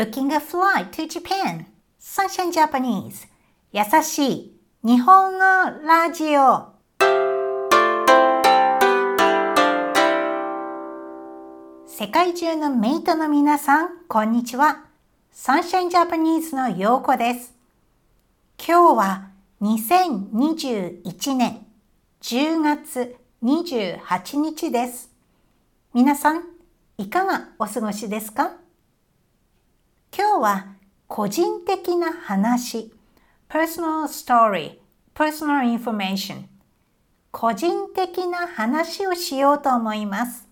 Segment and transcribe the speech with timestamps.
[0.00, 1.66] Booking a flight to Japan
[2.00, 3.28] Sunshine Japanese
[3.70, 5.38] 優しい日本語
[5.86, 6.68] ラジオ
[11.86, 14.86] 世界中のメイトの皆さん、こんにちは。
[15.34, 17.52] Sunshine Japanese のようこです。
[18.56, 19.28] 今日は
[19.60, 21.66] 2021年
[22.22, 25.10] 10月28日です。
[25.92, 26.44] 皆さん、
[26.96, 28.59] いかがお過ごしですか
[30.12, 30.66] 今日は
[31.06, 32.92] 個人的な話、
[33.48, 34.78] personal story,
[35.14, 36.44] personal information
[37.30, 40.48] 個人的な話をしようと思います。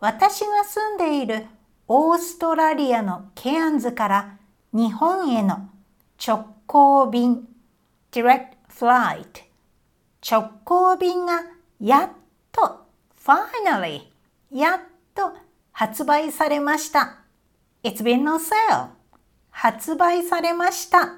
[0.00, 1.46] 私が住んでいる
[1.86, 4.38] オーストラリアのケアンズから
[4.72, 5.70] 日本への
[6.24, 7.46] 直行便
[8.10, 9.44] direct flight
[10.28, 11.44] 直行便が
[11.80, 12.10] やっ
[12.50, 12.86] と
[13.24, 14.02] finally
[14.50, 14.80] やっ
[15.14, 15.32] と
[15.70, 17.23] 発売されました。
[17.84, 18.88] It's been on sale
[19.50, 21.16] 発売されました。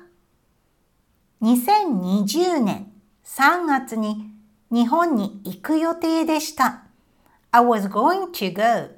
[1.41, 2.93] 2020年
[3.25, 4.33] 3月に
[4.73, 6.83] 日本に行く予定でした。
[7.53, 8.91] I was going to go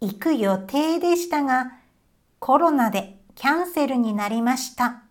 [0.00, 1.70] 行く予定でしたが
[2.40, 5.04] コロナでキャンセルになりました。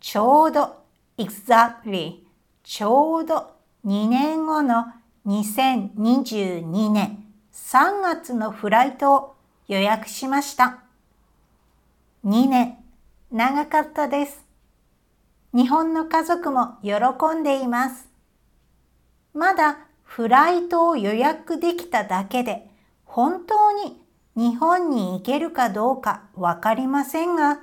[0.00, 0.84] ちょうど
[1.18, 2.20] exactly
[2.62, 4.86] ちょうど2年後の
[5.26, 9.34] 2022年3月のフライトを
[9.68, 10.89] 予約しました。
[12.22, 12.76] 2年。
[13.30, 14.44] 長かったです。
[15.54, 16.92] 日本の家族も喜
[17.34, 18.10] んでいます。
[19.32, 22.68] まだフライトを予約できただけで
[23.04, 24.04] 本当に
[24.36, 27.60] 日本に行けるかどうかわかりませんが、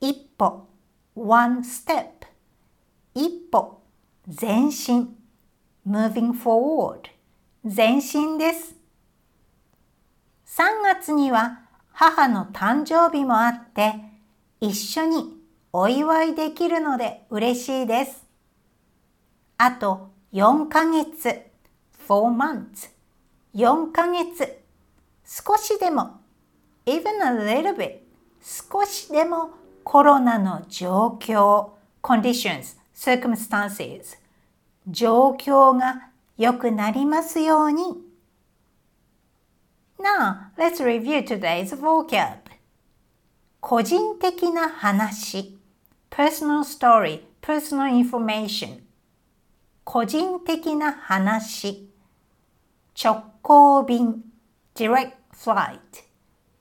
[0.00, 0.68] 一歩
[1.14, 2.08] one step
[3.14, 3.80] 一歩
[4.40, 5.16] 前進。
[5.88, 7.08] Moving forward
[7.64, 8.74] 前進です。
[10.46, 11.67] 3月には
[12.00, 13.92] 母の誕生日もあって
[14.60, 15.34] 一緒に
[15.72, 18.24] お祝いできるので嬉しいです。
[19.56, 21.28] あと4ヶ月
[22.06, 22.90] 4 months
[23.52, 24.60] 4ヶ月
[25.24, 26.20] 少しでも
[26.86, 27.98] even a little bit
[28.40, 29.50] 少しでも
[29.82, 31.70] コロナの状況
[32.00, 34.16] conditions, circumstances
[34.86, 38.07] 状況が良くなりますように。
[40.00, 42.38] Now, let's review today's vocab
[43.60, 45.58] 個人的な話
[46.08, 48.82] personal story, personal information
[49.82, 51.88] 個人的な話
[52.94, 54.22] 直行便
[54.76, 55.78] direct flight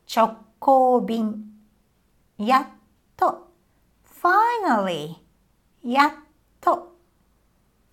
[0.08, 1.46] 直行便
[2.40, 2.66] やっ
[3.16, 3.52] と
[4.04, 5.18] finally
[5.84, 6.14] やっ
[6.60, 6.96] と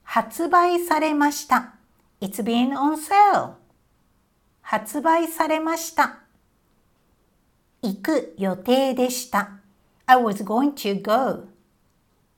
[0.05, 1.75] 発売されました
[2.23, 3.64] It's been on sale
[4.65, 6.21] 発売されました
[7.83, 9.51] 行く予定でした
[10.07, 11.49] I was going to go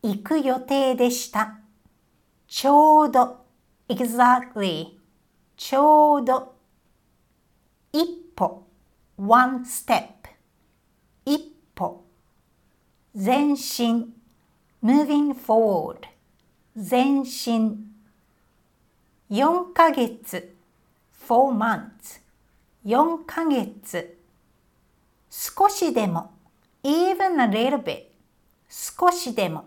[0.03, 1.61] 行く予定でした
[2.49, 3.45] ちょうど
[3.89, 4.89] exactly
[5.57, 6.57] ちょうど
[7.93, 8.67] 一歩
[9.17, 10.09] one step
[11.25, 11.39] 一
[11.77, 12.05] 歩
[13.15, 14.13] 前進
[14.83, 16.01] moving forward
[16.75, 17.87] 前進
[19.31, 20.56] 4ヶ月
[21.26, 22.20] four months
[22.86, 24.18] 4ヶ月
[25.30, 26.32] 少しでも
[26.84, 28.08] even a little bit
[28.70, 29.66] 少しでも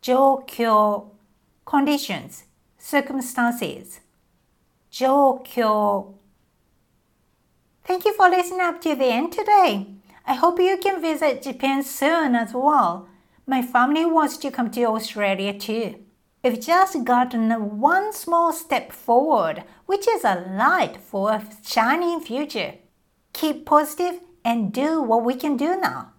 [0.00, 1.04] 状況
[1.64, 2.46] conditions
[2.78, 4.00] circumstances
[4.90, 6.14] 状況
[7.86, 9.86] Thank you for listening up to the end today.
[10.24, 13.08] I hope you can visit Japan soon as well.
[13.46, 15.96] My family wants to come to Australia too.
[16.42, 22.74] We've just gotten one small step forward, which is a light for a shining future.
[23.32, 26.12] Keep positive and do what we can do now.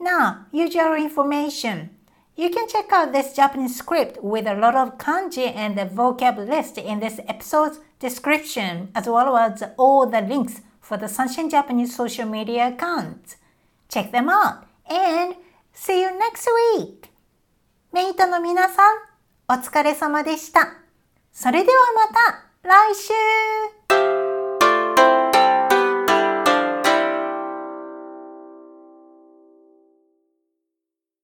[0.00, 1.90] Now, usual information.
[2.36, 6.36] You can check out this Japanese script with a lot of kanji and the vocab
[6.36, 11.96] list in this episode's description, as well as all the links for the Sunshine Japanese
[11.96, 13.36] social media accounts.
[13.88, 15.34] Check them out and
[15.72, 17.10] see you next week!
[17.92, 18.96] メイトの皆さん、
[19.51, 20.75] お疲れ様でした。
[21.33, 23.11] それではまた来週